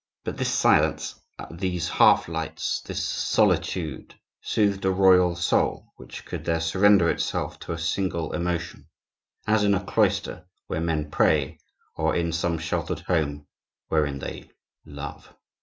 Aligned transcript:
But 0.23 0.35
this 0.37 0.49
silence, 0.51 1.13
these 1.51 1.87
half 1.87 2.27
lights, 2.27 2.81
this 2.83 3.05
solitude, 3.05 4.15
soothed 4.41 4.83
a 4.83 4.89
royal 4.89 5.35
soul, 5.35 5.93
which 5.97 6.25
could 6.25 6.43
there 6.43 6.59
surrender 6.59 7.07
itself 7.07 7.59
to 7.59 7.73
a 7.73 7.77
single 7.77 8.33
emotion, 8.33 8.87
as 9.45 9.63
in 9.63 9.75
a 9.75 9.83
cloister 9.85 10.45
where 10.65 10.81
men 10.81 11.11
pray, 11.11 11.59
or 11.95 12.15
in 12.15 12.31
some 12.33 12.57
sheltered 12.57 13.01
home 13.01 13.45
wherein 13.89 14.17
they 14.17 14.49
love. 14.87 15.35